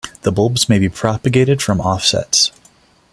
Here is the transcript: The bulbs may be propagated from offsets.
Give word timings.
The 0.23 0.31
bulbs 0.31 0.67
may 0.67 0.79
be 0.79 0.89
propagated 0.89 1.61
from 1.61 1.79
offsets. 1.79 2.51